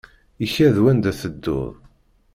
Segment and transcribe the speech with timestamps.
[0.45, 1.71] Ikad wanda tedduɣ.